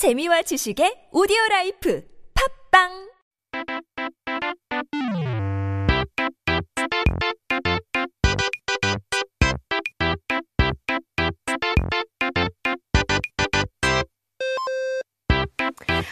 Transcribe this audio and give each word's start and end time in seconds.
재미와 0.00 0.40
지식의 0.40 1.10
오디오 1.12 1.36
라이프 1.50 2.02
팟빵 2.72 2.88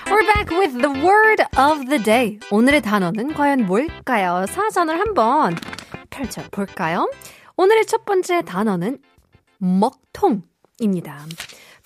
We're 0.05 0.27
back 0.27 0.53
with 0.53 0.77
the 0.77 0.93
word 1.03 1.41
of 1.57 1.89
the 1.89 1.97
day. 2.05 2.39
오늘의 2.51 2.83
단어는 2.83 3.33
과연 3.33 3.65
뭘까요? 3.65 4.45
사전을 4.51 5.01
한번 5.01 5.57
펼쳐 6.11 6.43
볼까요? 6.51 7.11
오늘의 7.57 7.87
첫 7.87 8.05
번째 8.05 8.43
단어는 8.43 9.01
먹통입니다. 9.57 11.25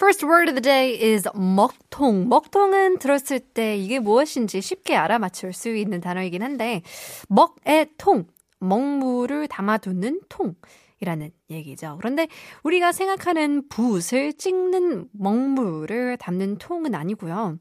First 0.02 0.26
word 0.26 0.50
of 0.50 0.60
the 0.60 0.62
day 0.62 1.12
is 1.12 1.28
먹통. 1.32 2.28
먹통은 2.28 2.98
들었을 2.98 3.38
때 3.38 3.76
이게 3.76 4.00
무엇인지 4.00 4.60
쉽게 4.60 4.96
알아맞힐 4.96 5.52
수 5.52 5.68
있는 5.68 6.00
단어이긴 6.00 6.42
한데, 6.42 6.82
먹의 7.28 7.90
통, 7.98 8.26
먹물을 8.58 9.46
담아두는 9.46 10.22
통. 10.28 10.56
이라는 10.98 11.30
얘기죠. 11.50 11.98
그런데 11.98 12.26
우리가 12.64 12.90
생각하는 12.90 13.68
붓을 13.68 14.32
찍는 14.36 15.08
먹물을 15.12 16.16
담는 16.16 16.58
통은 16.58 16.96
아니고요. 16.96 17.58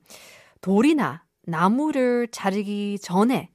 돌이나 0.61 1.23
나무를 1.43 2.27
자르기 2.31 2.97
전에 2.99 3.51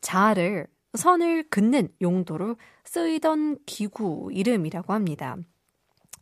자를 0.00 0.66
선을 0.94 1.50
긋는 1.50 1.88
용도로 2.02 2.56
쓰이던 2.84 3.58
기구 3.64 4.30
이름이라고 4.32 4.92
합니다. 4.92 5.36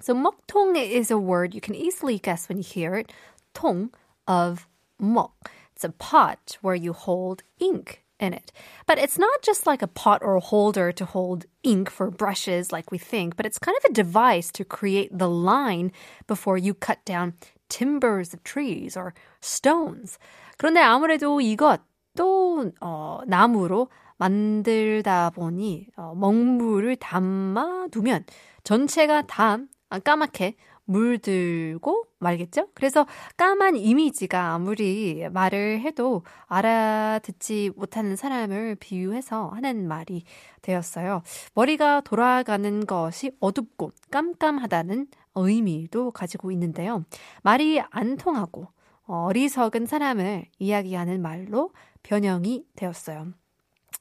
So 0.01 0.13
먹통 0.13 0.75
is 0.77 1.11
a 1.11 1.17
word 1.17 1.55
you 1.55 1.61
can 1.61 1.75
easily 1.75 2.19
guess 2.19 2.47
when 2.47 2.57
you 2.57 2.63
hear 2.63 2.95
it. 2.95 3.11
통 3.53 3.89
of 4.27 4.67
먹. 5.01 5.31
It's 5.75 5.83
a 5.83 5.89
pot 5.89 6.57
where 6.61 6.75
you 6.75 6.93
hold 6.93 7.43
ink 7.59 8.03
in 8.19 8.33
it. 8.33 8.51
But 8.85 8.97
it's 8.97 9.17
not 9.17 9.41
just 9.41 9.67
like 9.67 9.81
a 9.81 9.87
pot 9.87 10.21
or 10.23 10.35
a 10.35 10.41
holder 10.41 10.91
to 10.91 11.05
hold 11.05 11.45
ink 11.63 11.89
for 11.89 12.09
brushes 12.09 12.71
like 12.71 12.91
we 12.91 12.97
think, 12.97 13.35
but 13.35 13.45
it's 13.45 13.59
kind 13.59 13.77
of 13.77 13.85
a 13.89 13.93
device 13.93 14.51
to 14.53 14.65
create 14.65 15.15
the 15.15 15.29
line 15.29 15.91
before 16.25 16.57
you 16.57 16.73
cut 16.73 17.03
down 17.05 17.33
timbers 17.69 18.33
of 18.33 18.43
trees 18.43 18.97
or 18.97 19.13
stones. 19.41 20.17
그런데 20.57 20.81
아무래도 20.81 21.39
이것도 21.41 22.71
어, 22.81 23.19
나무로 23.27 23.89
만들다 24.17 25.29
보니 25.31 25.87
어, 25.95 26.13
먹물을 26.15 26.95
담아두면 26.95 28.25
전체가 28.63 29.23
다 29.27 29.59
까맣게 30.00 30.54
물들고 30.84 32.04
말겠죠? 32.18 32.68
그래서 32.74 33.06
까만 33.36 33.76
이미지가 33.76 34.52
아무리 34.52 35.28
말을 35.30 35.80
해도 35.80 36.22
알아듣지 36.46 37.72
못하는 37.76 38.16
사람을 38.16 38.76
비유해서 38.76 39.48
하는 39.48 39.86
말이 39.86 40.24
되었어요. 40.60 41.22
머리가 41.54 42.00
돌아가는 42.00 42.84
것이 42.86 43.30
어둡고 43.40 43.92
깜깜하다는 44.10 45.06
의미도 45.34 46.10
가지고 46.10 46.50
있는데요. 46.52 47.04
말이 47.42 47.80
안 47.90 48.16
통하고 48.16 48.68
어리석은 49.06 49.86
사람을 49.86 50.46
이야기하는 50.58 51.22
말로 51.22 51.72
변형이 52.02 52.64
되었어요. 52.76 53.32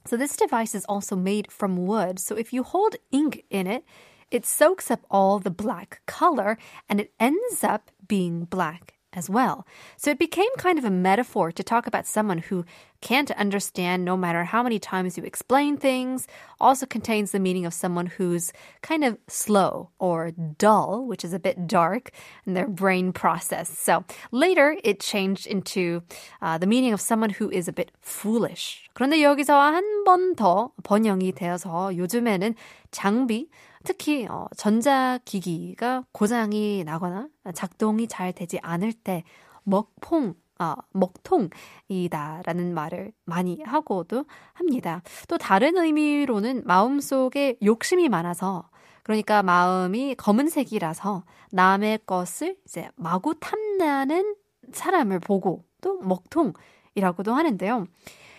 So 0.07 0.17
this 0.17 0.35
device 0.35 0.75
is 0.75 0.85
also 0.89 1.15
made 1.15 1.47
from 1.51 1.77
wood. 1.77 2.19
So 2.19 2.35
if 2.35 2.55
you 2.55 2.63
hold 2.63 2.97
ink 3.11 3.43
in 3.51 3.67
it, 3.67 3.85
it 4.30 4.44
soaks 4.44 4.90
up 4.90 5.00
all 5.10 5.38
the 5.38 5.50
black 5.50 6.02
color 6.06 6.58
and 6.88 7.00
it 7.00 7.12
ends 7.20 7.62
up 7.62 7.90
being 8.06 8.44
black 8.44 8.96
as 9.16 9.30
well. 9.30 9.66
So 9.96 10.10
it 10.10 10.18
became 10.18 10.50
kind 10.58 10.78
of 10.78 10.84
a 10.84 10.90
metaphor 10.90 11.50
to 11.50 11.62
talk 11.64 11.86
about 11.86 12.06
someone 12.06 12.38
who 12.38 12.66
can't 13.00 13.30
understand 13.32 14.04
no 14.04 14.14
matter 14.16 14.44
how 14.44 14.62
many 14.62 14.78
times 14.78 15.16
you 15.16 15.24
explain 15.24 15.78
things. 15.78 16.26
Also 16.60 16.84
contains 16.84 17.30
the 17.30 17.40
meaning 17.40 17.64
of 17.64 17.72
someone 17.72 18.06
who's 18.06 18.52
kind 18.82 19.04
of 19.04 19.16
slow 19.26 19.88
or 19.98 20.32
dull, 20.58 21.06
which 21.06 21.24
is 21.24 21.32
a 21.32 21.38
bit 21.38 21.66
dark 21.66 22.10
in 22.46 22.52
their 22.52 22.68
brain 22.68 23.10
process. 23.12 23.70
So 23.78 24.04
later 24.32 24.76
it 24.84 25.00
changed 25.00 25.46
into 25.46 26.02
uh, 26.42 26.58
the 26.58 26.66
meaning 26.66 26.92
of 26.92 27.00
someone 27.00 27.30
who 27.30 27.50
is 27.50 27.68
a 27.68 27.72
bit 27.72 27.92
foolish. 28.02 28.84
그런데 28.94 29.22
여기서 29.22 29.58
한 29.58 30.04
번 30.04 30.36
더 30.36 30.70
번영이 30.84 31.32
되어서 31.32 31.96
요즘에는 31.96 32.54
장비 32.90 33.48
특히 33.83 34.27
어, 34.27 34.47
전자기기가 34.55 36.05
고장이 36.11 36.83
나거나 36.83 37.27
작동이 37.53 38.07
잘 38.07 38.33
되지 38.33 38.59
않을 38.61 38.93
때 38.93 39.23
먹통 39.63 40.35
아, 40.57 40.75
먹통이다라는 40.91 42.75
말을 42.75 43.13
많이 43.25 43.63
하고도 43.65 44.25
합니다. 44.53 45.01
또 45.27 45.39
다른 45.39 45.75
의미로는 45.75 46.61
마음속에 46.65 47.57
욕심이 47.63 48.09
많아서 48.09 48.69
그러니까 49.01 49.41
마음이 49.41 50.13
검은색이라서 50.15 51.23
남의 51.51 52.01
것을 52.05 52.57
이제 52.65 52.89
마구 52.95 53.33
탐나는 53.39 54.35
사람을 54.71 55.19
보고 55.19 55.65
또 55.81 55.99
먹통이라고도 56.01 57.33
하는데요. 57.33 57.87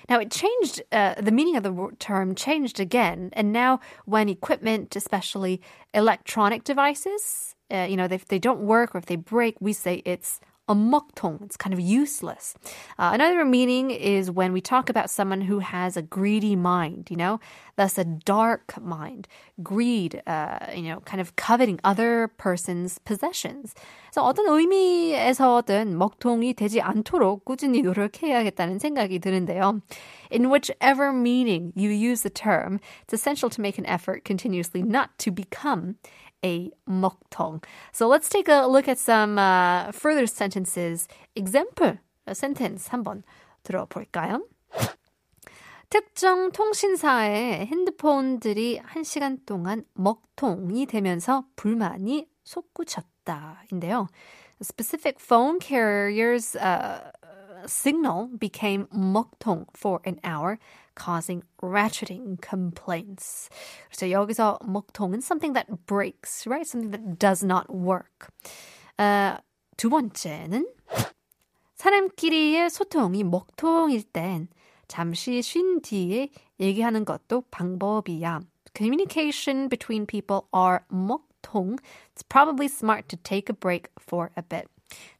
Now, 0.08 0.18
it 0.18 0.30
changed, 0.30 0.82
uh, 0.92 1.14
the 1.20 1.30
meaning 1.32 1.56
of 1.56 1.62
the 1.62 1.90
term 1.98 2.34
changed 2.34 2.80
again. 2.80 3.30
And 3.32 3.52
now, 3.52 3.80
when 4.04 4.28
equipment, 4.28 4.94
especially 4.96 5.60
electronic 5.94 6.64
devices, 6.64 7.54
uh, 7.70 7.86
you 7.88 7.96
know, 7.96 8.04
if 8.04 8.26
they 8.26 8.38
don't 8.38 8.60
work 8.60 8.94
or 8.94 8.98
if 8.98 9.06
they 9.06 9.16
break, 9.16 9.56
we 9.60 9.72
say 9.72 10.02
it's 10.04 10.40
a 10.67 10.75
moktong. 10.75 11.41
It's 11.43 11.55
kind 11.55 11.73
of 11.73 11.79
useless. 11.79 12.53
Uh, 12.99 13.11
another 13.13 13.45
meaning 13.45 13.91
is 13.91 14.29
when 14.29 14.51
we 14.51 14.59
talk 14.59 14.89
about 14.89 15.09
someone 15.09 15.41
who 15.41 15.59
has 15.59 15.95
a 15.95 16.01
greedy 16.01 16.55
mind, 16.55 17.07
you 17.09 17.15
know, 17.15 17.39
thus 17.77 17.97
a 17.97 18.03
dark 18.03 18.79
mind, 18.81 19.27
greed, 19.63 20.21
uh, 20.27 20.59
you 20.75 20.83
know, 20.83 20.99
kind 21.01 21.21
of 21.21 21.35
coveting 21.35 21.79
other 21.83 22.27
person's 22.37 22.99
possessions. 22.99 23.73
그래서 24.11 24.23
어떤 24.23 24.47
의미에서든 24.47 25.97
먹통이 25.97 26.53
되지 26.53 26.81
않도록 26.81 27.45
꾸준히 27.45 27.81
노력해야겠다는 27.81 28.79
생각이 28.79 29.19
드는데요. 29.19 29.81
In 30.29 30.49
whichever 30.49 31.13
meaning 31.13 31.71
you 31.75 31.89
use 31.89 32.23
the 32.23 32.29
term, 32.29 32.79
it's 33.03 33.13
essential 33.13 33.49
to 33.49 33.61
make 33.61 33.77
an 33.77 33.85
effort 33.85 34.25
continuously 34.25 34.81
not 34.81 35.17
to 35.19 35.31
become 35.31 35.95
a 36.44 36.70
먹통. 36.88 37.62
So 37.92 38.08
let's 38.08 38.28
take 38.28 38.48
a 38.48 38.66
look 38.66 38.88
at 38.88 38.98
some 38.98 39.38
uh, 39.38 39.92
further 39.92 40.26
sentences. 40.26 41.08
Example 41.36 41.98
sentence 42.32 42.88
한번 42.88 43.22
들어볼까요? 43.64 44.42
특정 45.90 46.52
통신사의 46.52 47.66
핸드폰들이 47.66 48.80
한 48.82 49.04
시간 49.04 49.38
동안 49.44 49.84
먹통이 49.92 50.86
되면서 50.86 51.44
불만이 51.54 52.28
솟구쳤다인데요. 52.44 54.08
Specific 54.62 55.18
phone 55.20 55.58
carriers 55.60 56.56
uh, 56.56 57.10
signal 57.65 58.29
became 58.37 58.87
먹통 58.87 59.65
for 59.75 60.01
an 60.05 60.19
hour 60.23 60.59
causing 60.95 61.43
ratcheting 61.61 62.37
complaints. 62.41 63.49
그래서 63.89 64.09
여기서 64.11 64.59
먹통은 64.63 65.21
something 65.21 65.53
that 65.53 65.85
breaks, 65.85 66.47
right? 66.47 66.65
Something 66.65 66.91
that 66.91 67.19
does 67.19 67.43
not 67.43 67.69
work. 67.69 68.29
어, 68.97 69.37
두 69.77 69.89
번째는 69.89 70.67
사람끼리의 71.75 72.69
소통이 72.69 73.23
먹통일 73.23 74.03
땐 74.11 74.47
잠시 74.87 75.41
쉰 75.41 75.81
뒤에 75.81 76.29
얘기하는 76.59 77.05
것도 77.05 77.43
방법이야. 77.51 78.41
Communication 78.73 79.69
between 79.69 80.05
people 80.05 80.47
are 80.53 80.81
먹통. 80.91 81.77
It's 82.13 82.23
probably 82.27 82.67
smart 82.67 83.07
to 83.09 83.17
take 83.17 83.49
a 83.49 83.53
break 83.53 83.89
for 83.99 84.31
a 84.35 84.41
bit. 84.41 84.67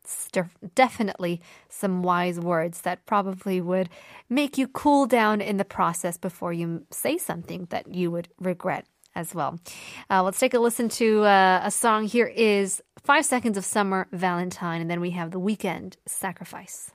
It's 0.03 0.29
definitely 0.75 1.41
some 1.69 2.03
wise 2.03 2.41
words 2.41 2.81
that 2.83 3.07
probably 3.07 3.61
would 3.61 3.89
make 4.29 4.59
you 4.59 4.67
cool 4.67 5.07
down 5.07 5.41
in 5.41 5.57
the 5.57 5.65
process 5.65 6.17
before 6.17 6.53
you 6.53 6.87
say 6.91 7.19
something 7.19 7.67
that 7.71 7.95
you 7.95 8.11
would 8.11 8.29
regret 8.41 8.87
as 9.15 9.35
well. 9.35 9.59
Uh, 10.11 10.23
let's 10.23 10.39
take 10.39 10.55
a 10.55 10.59
listen 10.59 10.89
to 10.89 11.23
uh, 11.23 11.61
a 11.63 11.71
song. 11.71 12.07
Here 12.07 12.27
is 12.27 12.83
Five 13.03 13.25
Seconds 13.25 13.57
of 13.57 13.65
Summer 13.65 14.09
Valentine, 14.13 14.81
and 14.81 14.91
then 14.91 15.01
we 15.01 15.11
have 15.11 15.31
The 15.31 15.39
Weekend 15.39 15.97
Sacrifice. 16.07 16.93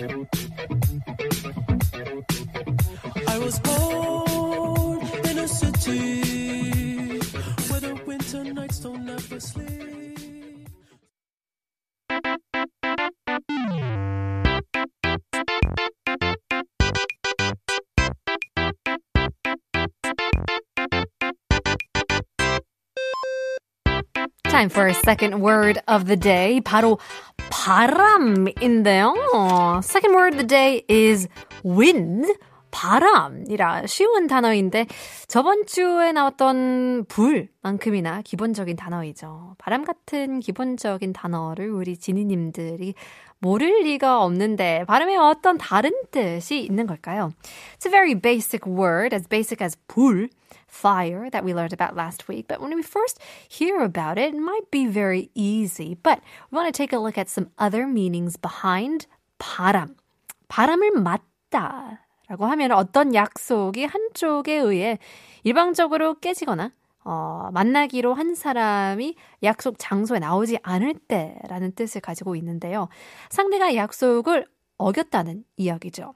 I 0.00 0.04
was 3.40 3.58
born 3.58 5.00
in 5.26 5.38
a 5.38 5.48
city 5.48 7.18
where 7.68 7.80
the 7.80 8.00
winter 8.06 8.44
nights 8.44 8.78
don't 8.78 9.08
ever 9.08 9.40
sleep. 9.40 10.68
Time 24.44 24.68
for 24.68 24.82
our 24.82 24.94
second 24.94 25.40
word 25.40 25.82
of 25.88 26.06
the 26.06 26.16
day. 26.16 26.60
Paddle. 26.64 27.00
바람인데요. 27.67 29.13
Second 29.83 30.15
word 30.15 30.33
of 30.33 30.37
the 30.37 30.43
day 30.47 30.83
is 30.87 31.27
wind. 31.63 32.25
바람이라 32.70 33.86
쉬운 33.86 34.26
단어인데 34.26 34.86
저번 35.26 35.66
주에 35.66 36.12
나왔던 36.12 37.06
불만큼이나 37.08 38.22
기본적인 38.22 38.76
단어이죠. 38.76 39.56
바람 39.58 39.84
같은 39.84 40.40
기본적인 40.40 41.12
단어를 41.12 41.70
우리 41.70 41.96
지니님들이 41.96 42.94
모를 43.40 43.82
리가 43.84 44.22
없는데 44.24 44.84
발음에 44.86 45.16
어떤 45.16 45.58
다른 45.58 45.92
뜻이 46.10 46.60
있는 46.60 46.86
걸까요? 46.86 47.32
It's 47.76 47.86
a 47.86 47.90
very 47.90 48.14
basic 48.14 48.66
word, 48.66 49.14
as 49.14 49.28
basic 49.28 49.62
as 49.62 49.76
불, 49.86 50.28
fire 50.68 51.30
that 51.30 51.44
we 51.44 51.54
learned 51.54 51.72
about 51.72 51.96
last 51.96 52.28
week. 52.28 52.46
But 52.48 52.60
when 52.60 52.74
we 52.74 52.82
first 52.82 53.18
hear 53.48 53.80
about 53.80 54.18
it, 54.18 54.34
it 54.34 54.40
might 54.40 54.70
be 54.70 54.86
very 54.86 55.30
easy. 55.34 55.96
But 56.02 56.20
we 56.50 56.56
want 56.56 56.66
to 56.66 56.76
take 56.76 56.92
a 56.92 56.98
look 56.98 57.16
at 57.16 57.28
some 57.28 57.50
other 57.58 57.86
meanings 57.86 58.36
behind 58.36 59.06
바람. 59.38 59.96
바람을 60.48 60.92
맞다. 61.02 62.07
라고 62.28 62.46
하면 62.46 62.72
어떤 62.72 63.14
약속이 63.14 63.84
한쪽에 63.84 64.54
의해 64.54 64.98
일방적으로 65.44 66.18
깨지거나 66.20 66.72
어, 67.04 67.48
만나기로 67.52 68.12
한 68.12 68.34
사람이 68.34 69.16
약속 69.42 69.76
장소에 69.78 70.18
나오지 70.18 70.58
않을 70.62 70.94
때라는 71.08 71.72
뜻을 71.72 72.02
가지고 72.02 72.36
있는데요. 72.36 72.88
상대가 73.30 73.74
약속을 73.74 74.46
어겼다는 74.76 75.44
이야기죠. 75.56 76.12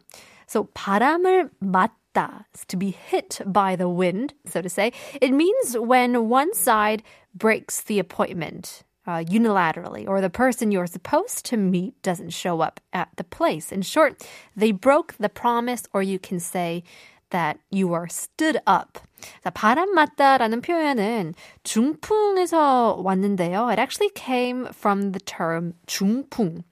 So 0.47 0.69
바람을 0.75 1.49
맞다, 1.61 2.47
to 2.69 2.79
be 2.79 2.91
hit 2.91 3.43
by 3.51 3.75
the 3.77 3.91
wind, 3.91 4.35
so 4.47 4.61
to 4.61 4.67
say. 4.67 4.93
It 5.23 5.33
means 5.33 5.79
when 5.79 6.31
one 6.31 6.51
side 6.53 7.03
breaks 7.33 7.83
the 7.83 7.99
appointment. 7.99 8.85
Uh, 9.08 9.24
unilaterally, 9.24 10.06
or 10.06 10.20
the 10.20 10.30
person 10.30 10.70
you're 10.70 10.86
supposed 10.86 11.46
to 11.46 11.56
meet 11.56 11.94
doesn't 12.02 12.32
show 12.32 12.60
up 12.60 12.82
at 12.92 13.08
the 13.16 13.24
place. 13.24 13.72
In 13.72 13.82
short, 13.82 14.22
they 14.54 14.74
broke 14.74 15.16
the 15.18 15.30
promise, 15.30 15.84
or 15.94 16.04
you 16.04 16.20
can 16.20 16.42
say 16.42 16.84
that 17.30 17.58
you 17.72 17.94
are 17.94 18.08
stood 18.10 18.60
up. 18.68 19.00
자, 19.44 19.50
바람 19.50 19.94
맞다라는 19.94 20.62
표현은 20.62 21.34
중풍에서 21.64 23.02
왔는데요. 23.02 23.68
It 23.72 23.80
actually 23.80 24.12
came 24.14 24.66
from 24.68 25.14
the 25.14 25.22
term 25.22 25.74
중풍. 25.86 26.64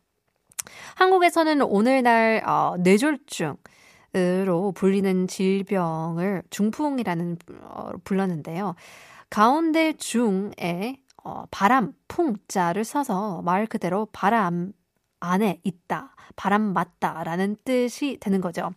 한국에서는 0.96 1.62
오늘날 1.62 2.42
어, 2.46 2.76
뇌졸중으로 2.80 3.56
불리는 4.76 5.28
질병을 5.28 6.44
중풍이라는 6.50 7.38
어, 7.62 7.92
불렀는데요. 8.04 8.76
가운데 9.30 9.94
중에 9.94 10.98
어, 11.25 11.45
바람, 11.51 11.93
풍 12.09 12.37
자를 12.49 12.85
써서 12.85 13.43
말 13.43 13.67
그대로 13.67 14.07
바람 14.13 14.73
안에 15.21 15.61
있다, 15.65 16.15
바람 16.37 16.73
맞다 16.73 17.23
라는 17.25 17.57
뜻이 17.65 18.19
되는 18.21 18.41
거죠. 18.41 18.71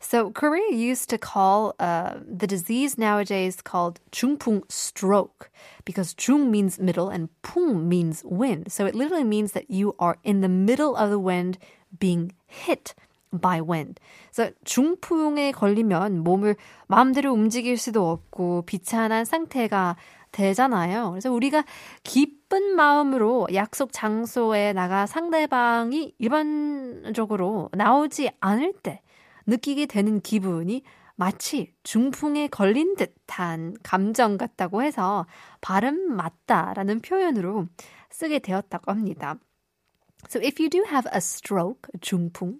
So 0.00 0.30
Korea 0.30 0.70
used 0.70 1.08
to 1.08 1.18
call 1.18 1.72
uh, 1.80 2.20
the 2.26 2.46
disease 2.46 2.98
nowadays 2.98 3.62
called 3.62 4.00
중풍 4.10 4.62
stroke 4.70 5.50
because 5.86 6.14
중 6.14 6.50
means 6.50 6.78
middle 6.78 7.08
and 7.08 7.28
풍 7.42 7.88
means 7.88 8.22
wind. 8.24 8.70
So 8.70 8.84
it 8.84 8.94
literally 8.94 9.24
means 9.24 9.52
that 9.52 9.70
you 9.70 9.94
are 9.98 10.18
in 10.22 10.42
the 10.42 10.48
middle 10.48 10.94
of 10.94 11.08
the 11.08 11.18
wind 11.18 11.58
being 11.98 12.32
hit 12.46 12.94
by 13.32 13.60
wind. 13.60 13.98
그래서 14.30 14.52
중풍에 14.64 15.52
걸리면 15.52 16.20
몸을 16.20 16.56
마음대로 16.86 17.32
움직일 17.32 17.78
수도 17.78 18.10
없고 18.10 18.62
비찬한 18.66 19.24
상태가 19.24 19.96
되잖아요. 20.34 21.10
그래서 21.10 21.32
우리가 21.32 21.64
기쁜 22.02 22.74
마음으로 22.76 23.46
약속 23.54 23.92
장소에 23.92 24.72
나가 24.72 25.06
상대방이 25.06 26.14
일반적으로 26.18 27.70
나오지 27.72 28.30
않을 28.40 28.74
때 28.82 29.00
느끼게 29.46 29.86
되는 29.86 30.20
기분이 30.20 30.82
마치 31.16 31.72
중풍에 31.84 32.48
걸린 32.48 32.96
듯한 32.96 33.76
감정 33.82 34.36
같다고 34.36 34.82
해서 34.82 35.26
발음 35.60 36.16
맞다라는 36.16 37.00
표현으로 37.00 37.66
쓰게 38.10 38.40
되었다고 38.40 38.90
합니다. 38.90 39.36
So 40.28 40.40
if 40.42 40.58
you 40.58 40.68
do 40.68 40.84
have 40.88 41.06
a 41.12 41.20
stroke, 41.20 41.88
중풍, 42.00 42.58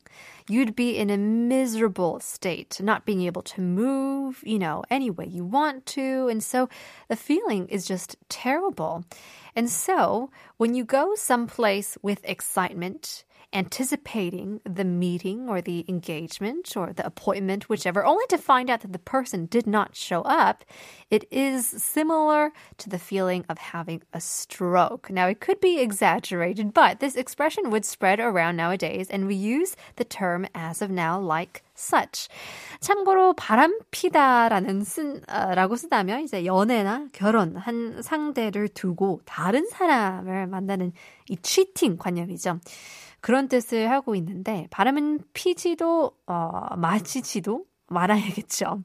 you'd 0.49 0.76
be 0.76 0.96
in 0.96 1.11
a 1.11 1.16
miserable 1.16 2.20
state, 2.20 2.81
not 2.81 3.05
being 3.05 3.22
able 3.22 3.43
to 3.43 3.61
move, 3.61 4.43
you 4.44 4.58
know, 4.58 4.84
any 4.90 5.11
way 5.11 5.26
you 5.26 5.44
want 5.44 5.87
to. 5.87 6.28
And 6.28 6.43
so 6.43 6.69
the 7.08 7.16
feeling 7.16 7.66
is 7.69 7.87
just 7.87 8.16
terrible. 8.28 9.05
And 9.56 9.70
so 9.70 10.31
when 10.56 10.75
you 10.75 10.84
go 10.84 11.14
someplace 11.14 11.96
with 12.02 12.20
excitement, 12.25 13.25
anticipating 13.53 14.62
the 14.63 14.83
meeting 14.83 15.50
or 15.50 15.62
the 15.62 15.83
engagement 15.88 16.77
or 16.77 16.94
the 16.94 17.06
appointment, 17.06 17.68
whichever, 17.68 18.06
only 18.06 18.25
to 18.27 18.38
find 18.38 18.69
out 18.69 18.81
that 18.81 18.94
the 18.94 19.00
person 19.00 19.47
did 19.47 19.65
not 19.65 19.95
show 19.95 20.21
up, 20.21 20.63
it 21.09 21.25
is 21.31 21.68
similar 21.68 22.51
to 22.77 22.89
the 22.89 23.00
feeling 23.00 23.44
of 23.50 23.57
having 23.57 24.01
a 24.13 24.21
stroke. 24.21 25.09
Now, 25.09 25.27
it 25.27 25.39
could 25.39 25.59
be 25.59 25.80
exaggerated, 25.80 26.74
but 26.74 27.00
this 27.00 27.15
expression 27.15 27.71
would 27.71 27.86
spread 27.86 28.19
around 28.19 28.56
nowadays, 28.56 29.09
and 29.09 29.25
we 29.25 29.36
use 29.36 29.75
the 29.95 30.03
term 30.06 30.45
as 30.53 30.81
of 30.81 30.91
now 30.91 31.19
like 31.19 31.63
such. 31.74 32.27
참고로 32.81 33.33
바람피다라는 33.33 34.83
쓴, 34.83 35.21
어, 35.27 35.56
라고 35.56 35.75
쓰다면 35.75 36.21
이제 36.21 36.45
연애나 36.45 37.07
결혼 37.13 37.56
한 37.56 38.01
상대를 38.01 38.68
두고 38.69 39.21
다른 39.25 39.68
사람을 39.69 40.47
만나는 40.47 40.91
이 41.30 41.38
cheating 41.41 41.97
관념이죠. 41.97 42.59
그런 43.25 43.49
뜻을 43.49 43.91
하고 43.91 44.15
있는데 44.17 44.69
발음은 44.71 45.21
피지도 45.32 46.12
어, 46.26 46.76
마치지도 46.76 47.65
말아야겠죠. 47.88 48.85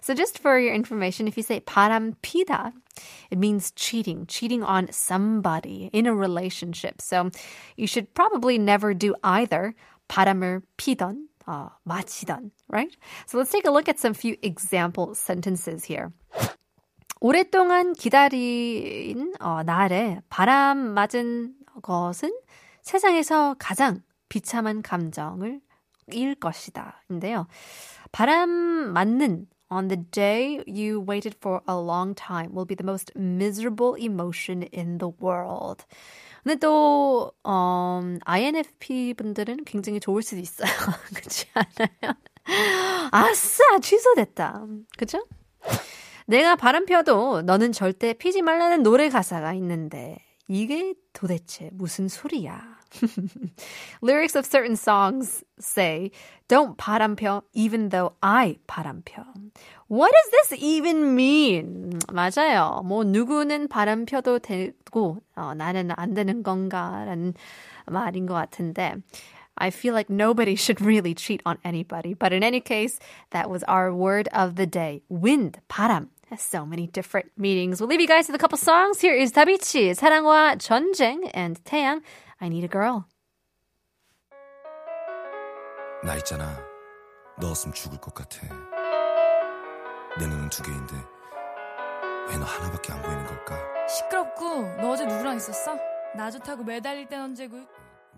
So 0.00 0.14
just 0.14 0.38
for 0.38 0.58
your 0.58 0.72
information, 0.72 1.28
if 1.28 1.36
you 1.36 1.42
say 1.44 1.60
바람 1.60 2.14
피다, 2.22 2.72
it 3.30 3.36
means 3.36 3.72
cheating, 3.76 4.24
cheating 4.26 4.64
on 4.64 4.88
somebody 4.90 5.90
in 5.92 6.06
a 6.06 6.14
relationship. 6.14 7.02
So 7.02 7.28
you 7.76 7.86
should 7.86 8.14
probably 8.14 8.56
never 8.56 8.94
do 8.94 9.12
either 9.22 9.74
바람을 10.08 10.62
피던 10.78 11.28
어, 11.46 11.68
마치던, 11.84 12.52
right? 12.70 12.96
So 13.26 13.36
let's 13.36 13.52
take 13.52 13.66
a 13.66 13.70
look 13.70 13.90
at 13.90 14.00
some 14.00 14.14
few 14.14 14.38
example 14.40 15.14
sentences 15.14 15.84
here. 15.84 16.08
오랫동안 17.20 17.92
기다린 17.92 19.34
어, 19.40 19.62
날에 19.62 20.22
바람 20.30 20.94
맞은 20.94 21.52
것은 21.82 22.32
세상에서 22.84 23.56
가장 23.58 24.02
비참한 24.28 24.82
감정을 24.82 25.60
일 26.12 26.34
것이다. 26.34 27.02
인데요. 27.10 27.46
바람 28.12 28.48
맞는 28.50 29.46
on 29.70 29.88
the 29.88 30.02
day 30.10 30.62
you 30.66 31.00
waited 31.00 31.36
for 31.38 31.60
a 31.68 31.74
long 31.74 32.14
time 32.14 32.52
will 32.52 32.66
be 32.66 32.76
the 32.76 32.84
most 32.84 33.10
miserable 33.16 33.96
emotion 33.98 34.68
in 34.72 34.98
the 34.98 35.12
world. 35.22 35.84
근데 36.42 36.56
또 36.56 37.32
어, 37.42 38.02
INFP 38.24 39.14
분들은 39.14 39.64
굉장히 39.64 39.98
좋을 39.98 40.22
수도 40.22 40.40
있어요. 40.40 40.68
그렇지 41.16 41.46
않아요? 41.54 42.14
아싸 43.10 43.78
취소됐다. 43.80 44.66
그죠? 44.98 45.26
내가 46.26 46.56
바람 46.56 46.84
펴도 46.84 47.40
너는 47.42 47.72
절대 47.72 48.12
피지 48.12 48.42
말라는 48.42 48.82
노래 48.82 49.08
가사가 49.08 49.54
있는데 49.54 50.18
이게 50.48 50.94
도대체 51.14 51.70
무슨 51.72 52.08
소리야? 52.08 52.73
Lyrics 54.01 54.35
of 54.35 54.45
certain 54.45 54.75
songs 54.75 55.43
say, 55.59 56.11
Don't 56.47 56.77
바람펴 56.77 57.43
even 57.53 57.89
though 57.89 58.13
I 58.23 58.57
바람펴. 58.67 59.25
What 59.87 60.11
does 60.11 60.31
this 60.31 60.59
even 60.59 61.15
mean? 61.15 61.99
맞아요. 62.11 62.83
뭐 62.85 63.03
누구는 63.03 63.67
바람펴도 63.67 64.39
되고 64.39 65.21
어, 65.35 65.53
나는 65.53 65.91
안 65.91 66.13
되는 66.13 66.43
건가라는 66.43 67.33
말인 67.87 68.25
것 68.25 68.33
같은데 68.33 68.95
I 69.59 69.71
feel 69.71 69.93
like 69.93 70.09
nobody 70.09 70.55
should 70.55 70.81
really 70.81 71.13
cheat 71.13 71.41
on 71.45 71.57
anybody. 71.65 72.13
But 72.13 72.33
in 72.33 72.43
any 72.43 72.61
case, 72.61 72.97
that 73.31 73.49
was 73.49 73.63
our 73.63 73.93
word 73.93 74.29
of 74.31 74.55
the 74.55 74.65
day. 74.65 75.01
Wind, 75.09 75.59
바람. 75.69 76.07
Has 76.29 76.41
so 76.41 76.63
many 76.63 76.85
different 76.85 77.31
meanings. 77.37 77.81
We'll 77.81 77.89
leave 77.89 78.01
you 78.01 78.07
guys 78.07 78.27
with 78.27 78.35
a 78.35 78.39
couple 78.39 78.57
songs. 78.57 79.01
Here 79.01 79.15
is 79.15 79.31
다비치, 79.31 79.95
사랑과 79.95 80.57
전쟁, 80.59 81.29
and 81.33 81.59
태양, 81.65 82.01
I 82.44 82.48
Need 82.48 82.64
a 82.64 82.68
Girl. 82.68 83.04
나 86.04 86.14
있잖아. 86.16 86.54
넣었으면 87.40 87.72
죽을 87.72 87.98
것 87.98 88.12
같아. 88.12 88.46
내 90.18 90.26
눈은 90.26 90.50
두 90.50 90.62
개인데 90.62 90.94
왜 92.28 92.36
너 92.36 92.44
하나밖에 92.44 92.92
안 92.92 93.00
보이는 93.02 93.24
걸까? 93.26 93.56
시끄럽고 93.88 94.76
너 94.82 94.90
어제 94.90 95.06
누구랑 95.06 95.36
있었어? 95.36 95.74
나 96.14 96.30
좋다고 96.30 96.64
매달릴 96.64 97.08
땐 97.08 97.22
언제고? 97.22 97.56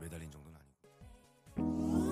매달린 0.01 0.29
정도는 0.31 0.57
아니고. 0.59 2.07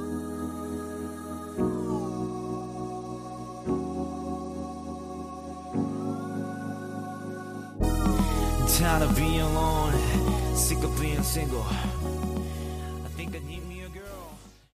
tired 8.68 9.02
of 9.02 9.14
being 9.16 9.40
alone, 9.40 9.92
sick 10.54 10.82
of 10.84 11.00
being 11.00 11.23
single. 11.23 11.66